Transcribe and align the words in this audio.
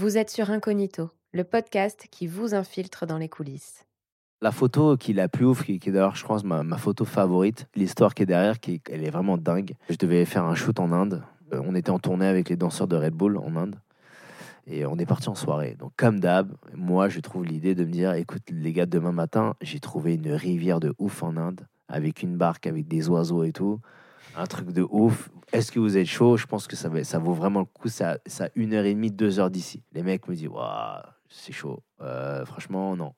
Vous 0.00 0.16
êtes 0.16 0.30
sur 0.30 0.52
Incognito, 0.52 1.10
le 1.32 1.42
podcast 1.42 2.06
qui 2.12 2.28
vous 2.28 2.54
infiltre 2.54 3.04
dans 3.04 3.18
les 3.18 3.28
coulisses. 3.28 3.84
La 4.40 4.52
photo 4.52 4.96
qui 4.96 5.10
est 5.10 5.14
la 5.14 5.26
plus 5.26 5.44
ouf, 5.44 5.64
qui, 5.64 5.72
est 5.72 5.90
d'ailleurs, 5.90 6.14
je 6.14 6.24
pense, 6.24 6.44
ma, 6.44 6.62
ma 6.62 6.78
photo 6.78 7.04
favorite, 7.04 7.66
l'histoire 7.74 8.14
qui 8.14 8.22
est 8.22 8.26
derrière, 8.26 8.60
qui 8.60 8.80
elle 8.92 9.02
est 9.02 9.10
vraiment 9.10 9.36
dingue. 9.36 9.74
Je 9.90 9.96
devais 9.96 10.24
faire 10.24 10.44
un 10.44 10.54
shoot 10.54 10.78
en 10.78 10.92
Inde. 10.92 11.24
Euh, 11.52 11.60
on 11.64 11.74
était 11.74 11.90
en 11.90 11.98
tournée 11.98 12.28
avec 12.28 12.48
les 12.48 12.54
danseurs 12.54 12.86
de 12.86 12.94
Red 12.94 13.12
Bull 13.12 13.38
en 13.38 13.56
Inde. 13.56 13.74
Et 14.68 14.86
on 14.86 14.96
est 14.98 15.04
parti 15.04 15.30
en 15.30 15.34
soirée. 15.34 15.74
Donc, 15.76 15.90
comme 15.96 16.20
d'hab, 16.20 16.52
moi, 16.74 17.08
je 17.08 17.18
trouve 17.18 17.44
l'idée 17.44 17.74
de 17.74 17.84
me 17.84 17.90
dire 17.90 18.12
écoute, 18.12 18.44
les 18.50 18.72
gars, 18.72 18.86
demain 18.86 19.10
matin, 19.10 19.56
j'ai 19.62 19.80
trouvé 19.80 20.14
une 20.14 20.30
rivière 20.30 20.78
de 20.78 20.94
ouf 21.00 21.24
en 21.24 21.36
Inde, 21.36 21.66
avec 21.88 22.22
une 22.22 22.36
barque, 22.36 22.68
avec 22.68 22.86
des 22.86 23.08
oiseaux 23.08 23.42
et 23.42 23.50
tout. 23.50 23.80
Un 24.36 24.46
truc 24.46 24.70
de 24.72 24.86
ouf. 24.90 25.30
Est-ce 25.52 25.72
que 25.72 25.80
vous 25.80 25.96
êtes 25.96 26.06
chaud? 26.06 26.36
Je 26.36 26.46
pense 26.46 26.66
que 26.66 26.76
ça, 26.76 26.88
va- 26.88 27.04
ça 27.04 27.18
vaut 27.18 27.32
vraiment 27.32 27.60
le 27.60 27.66
coup. 27.66 27.88
Ça, 27.88 28.18
ça 28.26 28.48
une 28.54 28.74
heure 28.74 28.84
et 28.84 28.94
demie, 28.94 29.10
deux 29.10 29.40
heures 29.40 29.50
d'ici. 29.50 29.82
Les 29.92 30.02
mecs 30.02 30.28
me 30.28 30.34
disent 30.34 30.48
waouh, 30.48 31.02
c'est 31.28 31.52
chaud. 31.52 31.82
Euh, 32.00 32.44
franchement, 32.44 32.94
non. 32.96 33.14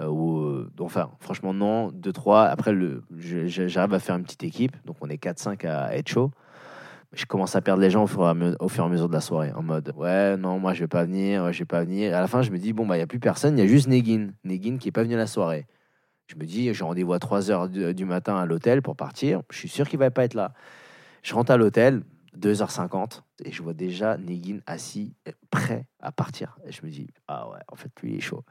Euh, 0.00 0.06
ou, 0.08 0.40
euh, 0.40 0.70
enfin, 0.80 1.10
franchement, 1.20 1.52
non. 1.52 1.90
2-3. 1.92 2.46
Après, 2.46 2.72
le, 2.72 3.04
j'arrive 3.18 3.94
à 3.94 3.98
faire 3.98 4.16
une 4.16 4.24
petite 4.24 4.44
équipe. 4.44 4.76
Donc, 4.84 4.96
on 5.00 5.08
est 5.08 5.18
4-5 5.18 5.64
à 5.64 5.94
être 5.96 6.08
chaud. 6.08 6.30
Je 7.12 7.24
commence 7.24 7.56
à 7.56 7.62
perdre 7.62 7.80
les 7.80 7.90
gens 7.90 8.04
au 8.04 8.06
fur, 8.06 8.26
et 8.26 8.28
à 8.28 8.34
mesure 8.88 9.08
de 9.08 9.12
la 9.14 9.20
soirée. 9.22 9.52
En 9.54 9.62
mode, 9.62 9.92
ouais, 9.96 10.36
non, 10.36 10.58
moi, 10.58 10.74
je 10.74 10.80
vais 10.80 10.88
pas 10.88 11.04
venir. 11.04 11.52
je 11.52 11.58
vais 11.60 11.64
pas 11.64 11.82
venir. 11.84 12.10
Et 12.10 12.12
à 12.12 12.20
la 12.20 12.26
fin, 12.26 12.42
je 12.42 12.50
me 12.50 12.58
dis, 12.58 12.72
bon, 12.72 12.86
bah, 12.86 12.96
il 12.96 12.98
n'y 12.98 13.02
a 13.04 13.06
plus 13.06 13.18
personne. 13.20 13.56
Il 13.56 13.60
y 13.62 13.64
a 13.64 13.66
juste 13.68 13.88
Negin. 13.88 14.30
Negin 14.44 14.76
qui 14.78 14.88
est 14.88 14.92
pas 14.92 15.02
venu 15.02 15.14
à 15.14 15.18
la 15.18 15.26
soirée. 15.26 15.66
Je 16.28 16.36
me 16.36 16.44
dis, 16.44 16.72
j'ai 16.74 16.84
rendez-vous 16.84 17.14
à 17.14 17.18
3h 17.18 17.70
du, 17.70 17.94
du 17.94 18.04
matin 18.04 18.36
à 18.36 18.44
l'hôtel 18.44 18.82
pour 18.82 18.96
partir. 18.96 19.40
Je 19.50 19.56
suis 19.56 19.68
sûr 19.68 19.88
qu'il 19.88 19.98
va 19.98 20.10
pas 20.10 20.24
être 20.24 20.34
là. 20.34 20.52
Je 21.22 21.34
rentre 21.34 21.50
à 21.50 21.56
l'hôtel, 21.56 22.02
2h50, 22.40 23.22
et 23.44 23.52
je 23.52 23.62
vois 23.62 23.74
déjà 23.74 24.16
Negin 24.16 24.58
assis, 24.66 25.14
prêt 25.50 25.86
à 26.00 26.12
partir. 26.12 26.56
Et 26.66 26.72
je 26.72 26.80
me 26.84 26.90
dis, 26.90 27.08
ah 27.26 27.48
ouais, 27.50 27.58
en 27.70 27.76
fait, 27.76 27.90
lui, 28.02 28.12
il 28.12 28.16
est 28.18 28.20
chaud. 28.20 28.44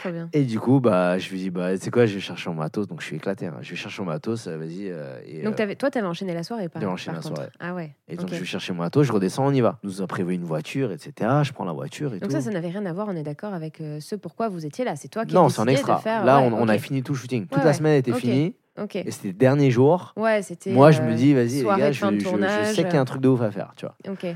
Trop 0.00 0.10
bien. 0.12 0.28
Et 0.32 0.44
du 0.44 0.58
coup, 0.58 0.80
bah, 0.80 1.18
je 1.18 1.30
lui 1.30 1.38
dis, 1.38 1.50
bah, 1.50 1.76
tu 1.76 1.84
sais 1.84 1.90
quoi, 1.90 2.06
je 2.06 2.14
vais 2.14 2.20
chercher 2.20 2.50
mon 2.50 2.56
matos. 2.56 2.86
Donc, 2.88 3.00
je 3.00 3.06
suis 3.06 3.16
éclaté. 3.16 3.46
hein. 3.46 3.58
Je 3.60 3.70
vais 3.70 3.76
chercher 3.76 4.02
mon 4.02 4.08
matos, 4.08 4.46
euh, 4.46 4.56
vas-y. 4.56 4.88
euh, 4.88 5.20
et, 5.24 5.42
Donc 5.42 5.52
euh, 5.52 5.56
t'avais- 5.56 5.76
toi, 5.76 5.90
t'avais 5.90 6.06
enchaîné 6.06 6.34
la 6.34 6.42
soirée, 6.42 6.68
J'ai 6.78 6.86
enchaîné 6.86 7.16
par 7.18 7.22
la 7.24 7.28
contre. 7.28 7.36
soirée. 7.42 7.52
Ah 7.60 7.74
ouais. 7.74 7.94
et 8.08 8.16
donc, 8.16 8.28
je 8.32 8.36
vais 8.36 8.44
chercher 8.44 8.72
mon 8.72 8.80
matos, 8.80 9.06
je 9.06 9.12
redescends, 9.12 9.46
on 9.46 9.52
y 9.52 9.60
va. 9.60 9.78
Nous 9.82 10.00
a 10.02 10.06
prévu 10.06 10.34
une 10.34 10.44
voiture, 10.44 10.92
etc. 10.92 11.30
Je 11.42 11.52
prends 11.52 11.64
la 11.64 11.72
voiture 11.72 12.14
et 12.14 12.20
Donc 12.20 12.30
tout. 12.30 12.34
ça, 12.36 12.40
ça 12.40 12.50
n'avait 12.50 12.70
rien 12.70 12.84
à 12.86 12.92
voir, 12.92 13.08
on 13.08 13.16
est 13.16 13.22
d'accord, 13.22 13.52
avec 13.54 13.80
euh, 13.80 14.00
ce 14.00 14.14
pourquoi 14.16 14.48
vous 14.48 14.64
étiez 14.66 14.84
là. 14.84 14.96
C'est 14.96 15.08
toi 15.08 15.24
qui 15.26 15.34
non, 15.34 15.48
c'est 15.48 15.60
en 15.60 15.66
extra. 15.66 15.98
faire... 15.98 16.24
Là, 16.24 16.40
ouais, 16.40 16.46
on, 16.52 16.54
on 16.62 16.68
a 16.68 16.78
fini 16.78 17.02
tout 17.02 17.12
le 17.12 17.18
shooting. 17.18 17.46
Toute 17.46 17.58
Ouais, 17.58 17.64
la 17.64 17.72
semaine 17.72 17.96
était 17.98 18.12
finie. 18.12 18.56
Ok. 18.80 18.96
Et 18.96 19.10
c'était 19.10 19.28
le 19.28 19.34
dernier 19.34 19.70
jour. 19.70 20.12
Ouais, 20.16 20.42
c'était... 20.42 20.70
Moi, 20.72 20.90
je 20.90 21.02
euh, 21.02 21.06
me 21.06 21.14
dis, 21.14 21.34
vas-y, 21.34 21.62
les 21.62 21.64
gars, 21.64 21.92
je, 21.92 22.00
sais 22.72 22.84
qu'il 22.84 22.94
y 22.94 22.96
a 22.96 23.00
un 23.00 23.04
truc 23.04 23.20
de 23.20 23.28
ouf 23.28 23.40
à 23.42 23.50
faire, 23.50 23.72
tu 23.76 23.86
vois. 23.86 23.96
Ok. 24.08 24.26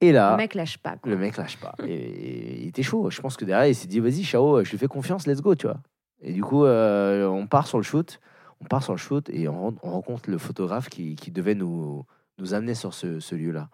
Et 0.00 0.12
là, 0.12 0.32
Le 0.32 0.36
mec 0.36 0.54
lâche 0.54 0.78
pas, 0.78 0.96
quoi. 0.96 1.10
le 1.10 1.16
mec 1.16 1.36
lâche 1.36 1.56
pas. 1.58 1.74
Et, 1.86 2.62
il 2.62 2.68
était 2.68 2.82
chaud. 2.82 3.10
Je 3.10 3.20
pense 3.20 3.36
que 3.36 3.44
derrière, 3.44 3.66
il 3.66 3.74
s'est 3.74 3.88
dit, 3.88 4.00
vas-y, 4.00 4.22
Chao, 4.22 4.62
je 4.64 4.70
lui 4.70 4.78
fais 4.78 4.86
confiance, 4.86 5.26
let's 5.26 5.40
go, 5.40 5.54
tu 5.54 5.66
vois. 5.66 5.78
Et 6.20 6.32
du 6.32 6.42
coup, 6.42 6.64
euh, 6.64 7.26
on 7.26 7.46
part 7.46 7.66
sur 7.66 7.78
le 7.78 7.84
shoot. 7.84 8.20
On 8.60 8.64
part 8.64 8.82
sur 8.82 8.92
le 8.92 8.98
shoot 8.98 9.28
et 9.30 9.48
on, 9.48 9.60
ren- 9.60 9.76
on 9.82 9.90
rencontre 9.90 10.30
le 10.30 10.38
photographe 10.38 10.88
qui, 10.88 11.16
qui 11.16 11.30
devait 11.30 11.54
nous, 11.54 12.04
nous 12.38 12.54
amener 12.54 12.74
sur 12.74 12.94
ce, 12.94 13.20
ce 13.20 13.34
lieu-là. 13.34 13.68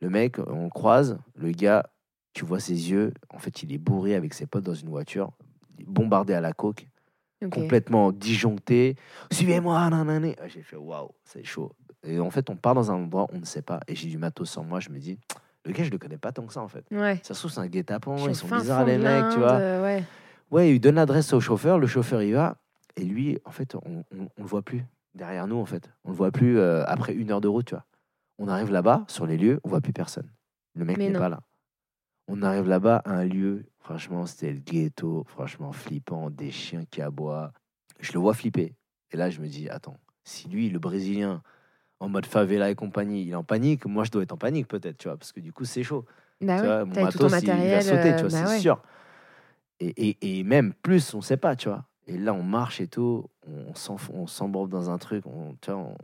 Le 0.00 0.10
mec, 0.10 0.38
on 0.38 0.64
le 0.64 0.70
croise. 0.70 1.18
Le 1.36 1.52
gars, 1.52 1.88
tu 2.34 2.44
vois 2.44 2.60
ses 2.60 2.90
yeux. 2.90 3.14
En 3.30 3.38
fait, 3.38 3.62
il 3.62 3.72
est 3.72 3.78
bourré 3.78 4.14
avec 4.14 4.34
ses 4.34 4.46
potes 4.46 4.64
dans 4.64 4.74
une 4.74 4.90
voiture, 4.90 5.30
bombardé 5.86 6.34
à 6.34 6.40
la 6.40 6.52
coke, 6.52 6.86
Complètement 7.50 8.12
disjoncté. 8.12 8.96
Suivez-moi, 9.32 9.88
nanana. 9.90 10.28
J'ai 10.46 10.62
fait, 10.62 10.76
waouh, 10.76 11.10
c'est 11.24 11.44
chaud. 11.44 11.72
Et 12.02 12.18
en 12.20 12.30
fait, 12.30 12.48
on 12.50 12.56
part 12.56 12.74
dans 12.74 12.90
un 12.90 12.94
endroit, 12.94 13.26
on 13.32 13.38
ne 13.38 13.44
sait 13.44 13.62
pas. 13.62 13.80
Et 13.88 13.94
j'ai 13.94 14.08
du 14.08 14.18
matos 14.18 14.50
sur 14.50 14.62
moi. 14.64 14.80
Je 14.80 14.90
me 14.90 14.98
dis, 14.98 15.18
le 15.64 15.72
gars, 15.72 15.84
je 15.84 15.90
le 15.90 15.98
connais 15.98 16.18
pas 16.18 16.32
tant 16.32 16.44
que 16.46 16.52
ça, 16.52 16.60
en 16.62 16.68
fait. 16.68 16.84
Ouais. 16.90 17.18
Ça 17.22 17.34
se 17.34 17.40
trouve, 17.40 17.50
c'est 17.50 17.60
un 17.60 17.66
guet-apens, 17.66 18.16
ils 18.28 18.34
sont 18.34 18.48
bizarres, 18.48 18.84
les 18.84 18.98
mecs, 18.98 19.30
tu 19.32 19.38
vois. 19.38 19.52
euh, 19.52 19.82
Ouais. 19.82 20.04
Ouais, 20.50 20.72
il 20.74 20.78
donne 20.80 20.94
l'adresse 20.94 21.32
au 21.32 21.40
chauffeur, 21.40 21.78
le 21.80 21.88
chauffeur 21.88 22.22
y 22.22 22.30
va, 22.30 22.56
et 22.96 23.02
lui, 23.04 23.36
en 23.44 23.50
fait, 23.50 23.74
on, 23.74 24.04
on, 24.16 24.28
on 24.36 24.42
le 24.42 24.46
voit 24.48 24.62
plus 24.62 24.84
derrière 25.14 25.48
nous, 25.48 25.56
en 25.58 25.66
fait. 25.66 25.90
On 26.04 26.10
le 26.10 26.16
voit 26.16 26.30
plus 26.30 26.58
euh, 26.58 26.84
après 26.86 27.12
une 27.14 27.32
heure 27.32 27.40
de 27.40 27.48
route, 27.48 27.66
tu 27.66 27.74
vois. 27.74 27.84
On 28.38 28.46
arrive 28.46 28.70
là-bas, 28.70 29.04
sur 29.08 29.26
les 29.26 29.36
lieux, 29.38 29.60
on 29.64 29.68
voit 29.68 29.80
plus 29.80 29.92
personne. 29.92 30.30
Le 30.76 30.84
mec 30.84 30.98
n'est 30.98 31.18
pas 31.18 31.28
là. 31.28 31.40
On 32.28 32.42
arrive 32.42 32.68
là-bas, 32.68 33.02
à 33.04 33.12
un 33.12 33.24
lieu, 33.24 33.66
franchement, 33.78 34.26
c'était 34.26 34.52
le 34.52 34.58
ghetto, 34.58 35.24
franchement, 35.28 35.72
flippant, 35.72 36.30
des 36.30 36.50
chiens 36.50 36.84
qui 36.90 37.00
aboient. 37.00 37.52
Je 38.00 38.12
le 38.12 38.18
vois 38.18 38.34
flipper. 38.34 38.74
Et 39.12 39.16
là, 39.16 39.30
je 39.30 39.40
me 39.40 39.46
dis, 39.46 39.68
attends, 39.68 39.96
si 40.24 40.48
lui, 40.48 40.68
le 40.68 40.78
Brésilien, 40.80 41.42
en 42.00 42.08
mode 42.08 42.26
favela 42.26 42.70
et 42.70 42.74
compagnie, 42.74 43.22
il 43.22 43.30
est 43.30 43.34
en 43.36 43.44
panique, 43.44 43.86
moi, 43.86 44.04
je 44.04 44.10
dois 44.10 44.22
être 44.22 44.32
en 44.32 44.36
panique, 44.36 44.68
peut-être, 44.68 44.98
tu 44.98 45.08
vois, 45.08 45.16
parce 45.16 45.32
que 45.32 45.40
du 45.40 45.52
coup, 45.52 45.64
c'est 45.64 45.84
chaud. 45.84 46.04
Bah 46.40 46.56
Tu 46.56 46.62
ouais. 46.62 46.66
vois, 46.66 46.84
mon 46.84 46.92
tout 46.92 46.96
ton 46.96 47.02
matos, 47.24 47.42
il- 47.42 47.48
matériel. 47.48 47.66
il 47.66 47.70
va 47.70 47.80
sauter, 47.80 48.08
euh, 48.08 48.14
tu 48.14 48.20
vois, 48.22 48.30
bah 48.30 48.44
c'est 48.44 48.54
ouais. 48.54 48.60
sûr. 48.60 48.82
Et, 49.80 50.08
et, 50.08 50.38
et 50.40 50.44
même 50.44 50.74
plus, 50.74 51.14
on 51.14 51.20
sait 51.20 51.36
pas, 51.36 51.54
tu 51.56 51.68
vois. 51.68 51.86
Et 52.06 52.18
là, 52.18 52.34
on 52.34 52.42
marche 52.42 52.80
et 52.80 52.88
tout, 52.88 53.28
on, 53.46 54.26
s'embourbe 54.26 54.70
dans 54.70 54.90
un 54.90 54.98
truc, 54.98 55.26
on, 55.26 55.56
tu 55.60 55.70
vois, 55.70 55.80
on, 55.80 55.96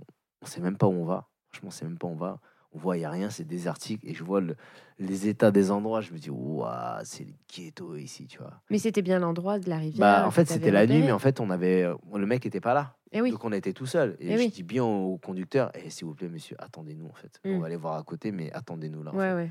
on 0.42 0.46
sait 0.46 0.60
même 0.60 0.76
pas 0.76 0.86
où 0.86 0.92
on 0.92 1.04
va. 1.04 1.28
Franchement, 1.50 1.68
on 1.68 1.70
sait 1.72 1.84
même 1.84 1.98
pas 1.98 2.06
où 2.06 2.10
on 2.10 2.16
va. 2.16 2.40
On 2.74 2.78
voit, 2.78 2.96
il 2.96 3.00
n'y 3.00 3.04
a 3.04 3.10
rien, 3.10 3.28
c'est 3.28 3.44
désertique. 3.46 4.00
Et 4.04 4.14
je 4.14 4.24
vois 4.24 4.40
le- 4.40 4.56
les 4.98 5.28
états 5.28 5.50
des 5.50 5.70
endroits, 5.70 6.00
je 6.00 6.12
me 6.12 6.18
dis, 6.18 6.30
waouh, 6.30 7.00
c'est 7.04 7.24
le 7.24 7.32
ghetto 7.54 7.96
ici, 7.96 8.26
tu 8.26 8.38
vois. 8.38 8.52
Mais 8.70 8.78
c'était 8.78 9.02
bien 9.02 9.18
l'endroit 9.18 9.58
de 9.58 9.68
la 9.68 9.76
rivière. 9.76 10.00
Bah, 10.00 10.26
en 10.26 10.30
fait, 10.30 10.46
c'était 10.48 10.70
la 10.70 10.86
nuit, 10.86 11.02
mais 11.02 11.12
en 11.12 11.18
fait, 11.18 11.38
on 11.40 11.50
avait, 11.50 11.82
euh, 11.82 11.94
le 12.14 12.24
mec 12.26 12.46
était 12.46 12.60
pas 12.60 12.72
là. 12.74 12.94
Eh 13.12 13.20
oui. 13.20 13.30
Donc, 13.30 13.44
on 13.44 13.52
était 13.52 13.74
tout 13.74 13.84
seul. 13.84 14.16
Et 14.20 14.30
Eh 14.30 14.32
je 14.32 14.38
oui. 14.38 14.48
dis 14.48 14.62
bien 14.62 14.84
au 14.84 15.18
conducteur, 15.18 15.70
Eh, 15.74 15.90
s'il 15.90 16.06
vous 16.06 16.14
plaît, 16.14 16.28
monsieur, 16.30 16.56
attendez-nous, 16.58 17.06
en 17.06 17.12
fait. 17.14 17.38
On 17.44 17.58
Mm. 17.58 17.60
va 17.60 17.66
aller 17.66 17.76
voir 17.76 17.96
à 17.98 18.02
côté, 18.04 18.32
mais 18.32 18.50
attendez-nous 18.52 19.02
là. 19.02 19.12
Ouais, 19.14 19.34
ouais. 19.34 19.50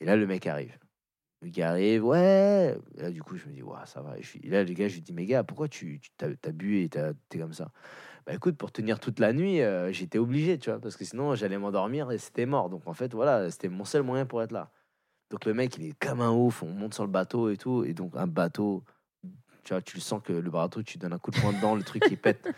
Et 0.00 0.06
là, 0.06 0.16
le 0.16 0.26
mec 0.26 0.46
arrive. 0.46 0.72
Le 1.42 1.50
gars 1.50 1.70
arrive, 1.70 2.04
ouais. 2.04 2.76
Là, 2.94 3.10
du 3.10 3.22
coup, 3.22 3.36
je 3.36 3.46
me 3.46 3.52
dis, 3.52 3.62
ouais, 3.62 3.76
ça 3.84 4.00
va. 4.00 4.14
Et, 4.18 4.48
là, 4.48 4.64
le 4.64 4.72
gars, 4.72 4.88
je 4.88 4.94
lui 4.94 5.02
dis, 5.02 5.12
mais 5.12 5.26
gars, 5.26 5.44
pourquoi 5.44 5.68
tu 5.68 6.00
tu- 6.00 6.10
t'as, 6.16 6.28
bu 6.52 6.80
et 6.82 6.88
t'es 6.88 7.38
comme 7.38 7.52
ça? 7.52 7.70
Bah 8.26 8.34
écoute, 8.34 8.56
pour 8.58 8.72
tenir 8.72 9.00
toute 9.00 9.20
la 9.20 9.32
nuit, 9.32 9.62
euh, 9.62 9.92
j'étais 9.92 10.18
obligé, 10.18 10.58
tu 10.58 10.70
vois, 10.70 10.80
parce 10.80 10.96
que 10.96 11.04
sinon, 11.06 11.34
j'allais 11.36 11.58
m'endormir 11.58 12.10
et 12.12 12.18
c'était 12.18 12.46
mort. 12.46 12.70
Donc 12.70 12.86
en 12.88 12.94
fait, 12.94 13.14
voilà, 13.14 13.50
c'était 13.50 13.68
mon 13.70 13.84
seul 13.86 14.02
moyen 14.04 14.26
pour 14.26 14.42
être 14.42 14.52
là. 14.52 14.70
Donc 15.30 15.44
le 15.46 15.54
mec, 15.54 15.76
il 15.78 15.86
est 15.86 15.98
comme 15.98 16.20
un 16.22 16.32
ouf. 16.32 16.62
On 16.62 16.68
monte 16.70 16.94
sur 16.94 17.04
le 17.04 17.10
bateau 17.10 17.50
et 17.50 17.56
tout. 17.58 17.84
Et 17.84 17.94
donc, 17.94 18.16
un 18.16 18.26
bateau, 18.28 18.84
tu 19.66 19.72
vois, 19.74 19.82
tu 19.82 19.96
le 19.96 20.00
sens 20.00 20.22
que 20.22 20.32
le 20.32 20.48
bateau, 20.48 20.80
tu 20.84 20.96
donnes 20.96 21.12
un 21.12 21.18
coup 21.18 21.32
de 21.32 21.36
poing 21.40 21.52
dedans, 21.52 21.74
le 21.74 21.82
truc, 21.82 22.04
il 22.08 22.16
pète. 22.16 22.48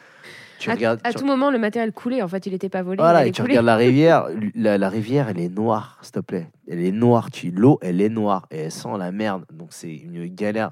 Tu 0.59 0.69
à, 0.71 0.75
regardes. 0.75 1.01
à 1.05 1.11
tu- 1.13 1.19
tout 1.21 1.25
moment, 1.25 1.51
le 1.51 1.59
matériel 1.59 1.91
coulait. 1.93 2.21
En 2.21 2.29
fait, 2.29 2.45
il 2.45 2.53
n'était 2.53 2.69
pas 2.69 2.83
volé. 2.83 2.97
il 3.01 3.03
voilà, 3.03 3.27
et 3.27 3.33
tu 3.33 3.41
regardes 3.41 3.65
la 3.65 3.77
rivière, 3.87 4.27
la, 4.55 4.77
la 4.77 4.89
rivière, 4.91 5.29
elle 5.31 5.41
est 5.41 5.49
noire, 5.49 5.99
s'il 6.03 6.13
te 6.13 6.21
plaît. 6.21 6.51
Elle 6.69 6.81
est 6.85 6.93
noire, 6.93 7.31
tu 7.31 7.51
l'eau, 7.51 7.79
elle 7.81 8.03
est 8.03 8.11
noire 8.11 8.47
et 8.51 8.59
elle 8.59 8.73
sent 8.73 8.97
la 8.99 9.11
merde. 9.11 9.47
Donc 9.51 9.73
c'est 9.73 9.95
une 9.95 10.27
galère. 10.27 10.71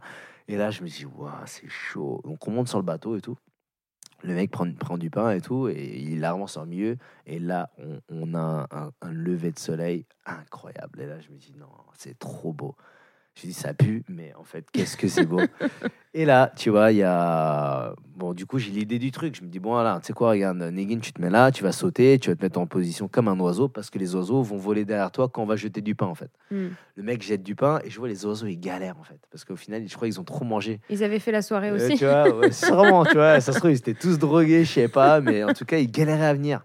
Et 0.49 0.57
là, 0.57 0.71
je 0.71 0.83
me 0.83 0.89
dis, 0.89 1.07
waouh, 1.07 1.31
c'est 1.47 1.69
chaud. 1.69 2.21
Donc 2.25 2.47
on 2.47 2.51
monte 2.51 2.69
sur 2.69 2.79
le 2.79 2.85
bateau 2.85 3.17
et 3.17 3.23
tout. 3.23 3.39
Le 4.23 4.35
mec 4.35 4.51
prend, 4.51 4.71
prend 4.73 4.99
du 4.99 5.09
pain 5.09 5.31
et 5.31 5.41
tout, 5.41 5.69
et 5.69 5.99
il 5.99 6.25
avance 6.25 6.57
en 6.57 6.67
milieu. 6.67 6.97
Et 7.27 7.39
là, 7.39 7.71
on, 7.79 8.01
on 8.11 8.35
a 8.35 8.67
un, 8.71 8.91
un 9.01 9.13
lever 9.13 9.53
de 9.53 9.59
soleil 9.59 10.05
incroyable. 10.27 11.01
Et 11.01 11.07
là, 11.07 11.21
je 11.21 11.31
me 11.31 11.37
dis, 11.39 11.55
non, 11.57 11.67
c'est 11.95 12.19
trop 12.19 12.53
beau. 12.53 12.75
Je 13.37 13.43
dis, 13.49 13.53
ça 13.53 13.75
pue, 13.75 14.03
mais 14.09 14.33
en 14.39 14.45
fait, 14.45 14.65
qu'est-ce 14.73 14.97
que 14.97 15.09
c'est 15.09 15.27
beau. 15.27 15.41
Et 16.15 16.25
là, 16.25 16.51
tu 16.57 16.71
vois, 16.71 16.91
il 16.93 16.97
y 16.99 17.03
a. 17.03 17.93
Bon, 18.17 18.33
du 18.33 18.47
coup, 18.47 18.59
j'ai 18.59 18.71
l'idée 18.71 18.99
du 18.99 19.11
truc. 19.11 19.37
Je 19.37 19.43
me 19.43 19.49
dis, 19.49 19.59
bon, 19.59 19.73
voilà, 19.73 19.99
tu 20.01 20.07
sais 20.07 20.13
quoi, 20.15 20.31
regarde, 20.31 20.57
Negin, 20.57 21.01
tu 21.01 21.13
te 21.13 21.21
mets 21.21 21.29
là, 21.29 21.51
tu 21.53 21.63
vas 21.63 21.73
sauter, 21.73 22.19
tu 22.19 22.31
vas 22.31 22.37
te 22.37 22.43
mettre 22.43 22.59
en 22.59 22.67
position 22.67 23.09
comme 23.09 23.29
un 23.29 23.39
oiseau, 23.39 23.69
parce 23.69 23.91
que 23.91 23.99
les 23.99 24.15
oiseaux 24.15 24.41
vont 24.43 24.57
voler 24.57 24.87
derrière 24.87 25.11
toi 25.11 25.29
quand 25.29 25.43
on 25.43 25.47
va 25.47 25.57
jeter 25.57 25.83
du 25.83 25.95
pain, 25.95 26.07
en 26.07 26.15
fait. 26.15 26.31
Hmm. 26.51 26.69
Le 26.95 27.03
mec 27.03 27.21
jette 27.21 27.43
du 27.43 27.55
pain, 27.55 27.79
et 27.85 27.91
je 27.91 27.99
vois 27.99 28.09
les 28.09 28.25
oiseaux, 28.25 28.47
ils 28.47 28.59
galèrent, 28.59 28.97
en 28.99 29.05
fait. 29.05 29.19
Parce 29.31 29.45
qu'au 29.45 29.57
final, 29.57 29.83
je 29.87 29.95
crois 29.95 30.09
qu'ils 30.09 30.19
ont 30.19 30.25
trop 30.25 30.47
mangé. 30.47 30.81
Ils 30.89 31.05
avaient 31.05 31.19
fait 31.19 31.33
la 31.33 31.43
soirée 31.43 31.69
Euh, 31.69 31.77
aussi. 31.77 31.99
tu 31.99 32.07
vois, 32.07 32.35
ouais, 32.35 32.53
sûrement, 32.53 33.05
tu 33.05 33.13
vois, 33.17 33.39
ça 33.43 33.53
se 33.53 33.59
trouve, 33.59 33.71
ils 33.73 33.77
étaient 33.77 33.93
tous 33.93 34.19
drogués, 34.19 34.65
je 34.65 34.73
sais 34.73 34.89
pas, 34.89 35.21
mais 35.21 35.45
en 35.45 35.53
tout 35.53 35.67
cas, 35.67 35.77
ils 35.77 35.91
galéraient 35.91 36.25
à 36.29 36.33
venir. 36.35 36.63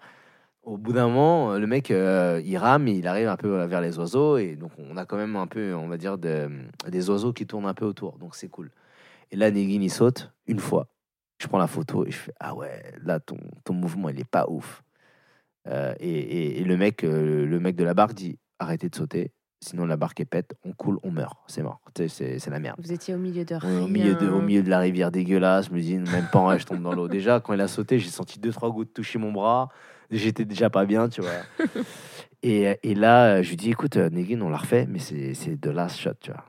Au 0.64 0.78
bout 0.78 0.94
d'un 0.94 1.08
moment, 1.08 1.58
le 1.58 1.66
mec, 1.66 1.90
euh, 1.90 2.40
il 2.46 2.56
rame, 2.58 2.88
il 2.88 3.08
arrive 3.08 3.28
un 3.28 3.36
peu 3.38 3.64
vers 3.66 3.82
les 3.82 3.98
oiseaux, 3.98 4.38
et 4.38 4.56
donc 4.56 4.72
on 4.78 4.96
a 4.96 5.06
quand 5.06 5.18
même 5.18 5.36
un 5.36 5.48
peu, 5.48 5.74
on 5.74 5.88
va 5.88 5.98
dire, 5.98 6.20
de- 6.20 6.50
des 6.88 7.10
oiseaux 7.10 7.34
qui 7.34 7.48
tournent 7.48 7.66
un 7.66 7.74
peu 7.74 7.86
autour, 7.86 8.20
donc 8.20 8.36
c'est 8.36 8.48
cool. 8.48 8.70
Et 9.32 9.36
là, 9.38 9.50
Negin, 9.50 9.82
il 9.82 9.90
saute 9.92 10.32
une 10.48 10.60
fois. 10.60 10.88
Je 11.40 11.48
prends 11.48 11.58
la 11.58 11.68
photo 11.68 12.06
et 12.06 12.12
je 12.12 12.18
fais 12.18 12.34
Ah 12.40 12.54
ouais, 12.56 12.94
là, 13.04 13.20
ton, 13.20 13.38
mouvement, 13.74 14.10
il 14.10 14.20
est 14.20 14.30
pas 14.30 14.46
ouf. 14.50 14.84
Euh, 15.68 15.96
et, 16.00 16.64
le, 16.64 16.78
mec, 16.78 17.04
euh, 17.04 17.46
le 17.46 17.60
mec 17.60 17.76
de 17.76 17.84
la 17.84 17.94
barque 17.94 18.14
dit 18.14 18.38
Arrêtez 18.60 18.90
de 18.90 18.96
sauter, 18.96 19.34
sinon 19.62 19.86
la 19.86 19.96
barque 19.96 20.20
est 20.20 20.26
pète, 20.26 20.56
on 20.66 20.74
coule, 20.74 21.00
on 21.04 21.12
meurt. 21.12 21.38
C'est 21.48 21.62
mort. 21.62 21.80
C'est 21.96 22.50
la 22.50 22.60
merde. 22.60 22.76
Vous 22.80 22.92
étiez 22.92 23.14
au 23.14 23.18
milieu 23.18 23.46
de 23.46 23.56
rien. 23.56 23.82
au, 23.82 23.88
milieu 23.88 24.16
de, 24.16 24.28
au 24.28 24.42
milieu 24.42 24.64
de 24.64 24.70
la 24.70 24.80
rivière 24.80 25.12
dégueulasse, 25.12 25.68
je 25.68 25.74
me 25.74 25.80
dis, 25.80 25.98
même 25.98 26.28
pas 26.32 26.40
en 26.40 26.46
vrai, 26.46 26.60
je 26.60 26.66
tombe 26.66 26.82
dans 26.82 26.94
l'eau. 26.94 27.08
Déjà, 27.08 27.40
quand 27.40 27.54
il 27.54 27.62
a 27.62 27.68
sauté, 27.68 28.00
j'ai 28.00 28.10
senti 28.10 28.40
deux, 28.40 28.52
trois 28.52 28.72
gouttes 28.72 28.94
toucher 28.94 29.20
mon 29.20 29.32
bras. 29.32 29.70
J'étais 30.10 30.44
déjà 30.44 30.70
pas 30.70 30.86
bien, 30.86 31.08
tu 31.08 31.22
vois. 31.22 31.32
et, 32.44 32.78
et 32.84 32.96
là, 32.96 33.42
je 33.42 33.50
lui 33.50 33.56
dis, 33.56 33.70
écoute, 33.70 33.96
euh, 33.96 34.10
Negin, 34.10 34.42
on 34.42 34.50
l'a 34.50 34.58
refait, 34.58 34.86
mais 34.90 35.00
c'est 35.00 35.56
de 35.56 35.70
last 35.70 35.98
shot, 35.98 36.16
tu 36.20 36.32
vois. 36.32 36.44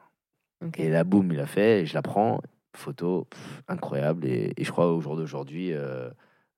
Ok. 0.66 0.80
Et 0.80 0.90
là, 0.90 1.04
boum, 1.04 1.30
il 1.30 1.38
a 1.38 1.46
fait, 1.46 1.82
et 1.82 1.86
je 1.86 1.94
la 1.94 2.02
prends. 2.02 2.40
Photo 2.74 3.28
pff, 3.30 3.62
incroyable. 3.68 4.26
Et, 4.26 4.52
et 4.56 4.64
je 4.64 4.72
crois 4.72 4.92
au 4.92 5.00
jour 5.00 5.14
d'aujourd'hui, 5.16 5.72
euh, 5.72 6.08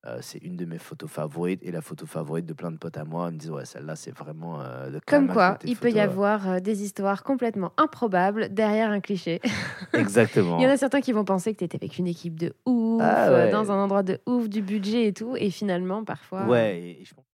Euh, 0.06 0.18
c'est 0.20 0.38
une 0.38 0.56
de 0.56 0.66
mes 0.66 0.76
photos 0.76 1.10
favorites 1.10 1.60
et 1.62 1.70
la 1.70 1.80
photo 1.80 2.04
favorite 2.04 2.44
de 2.44 2.52
plein 2.52 2.70
de 2.70 2.76
potes 2.76 2.98
à 2.98 3.04
moi. 3.04 3.28
Ils 3.30 3.34
me 3.34 3.38
disent, 3.38 3.50
ouais, 3.50 3.64
celle-là, 3.64 3.96
c'est 3.96 4.10
vraiment 4.10 4.60
euh, 4.60 4.90
le 4.90 5.00
Comme 5.06 5.28
quoi, 5.28 5.58
il 5.64 5.76
peut 5.76 5.90
y 5.90 5.98
avoir 6.00 6.46
euh, 6.48 6.60
des 6.60 6.82
histoires 6.82 7.22
complètement 7.22 7.72
improbables 7.78 8.52
derrière 8.52 8.90
un 8.90 9.00
cliché. 9.00 9.40
Exactement. 9.94 10.58
Il 10.58 10.64
y 10.64 10.66
en 10.66 10.70
a 10.70 10.76
certains 10.76 11.00
qui 11.00 11.12
vont 11.12 11.24
penser 11.24 11.54
que 11.54 11.58
tu 11.58 11.64
étais 11.64 11.76
avec 11.76 11.96
une 11.98 12.06
équipe 12.06 12.38
de 12.38 12.54
ouf, 12.66 13.00
Ah 13.02 13.28
euh, 13.28 13.46
ouais. 13.46 13.50
dans 13.50 13.72
un 13.72 13.76
endroit 13.76 14.02
de 14.02 14.20
ouf, 14.26 14.48
du 14.50 14.60
budget 14.60 15.06
et 15.06 15.12
tout. 15.14 15.36
Et 15.38 15.48
finalement, 15.50 16.04
parfois. 16.04 16.44
Ouais, 16.44 16.80
et 16.80 17.04
je 17.04 17.14
pense 17.14 17.24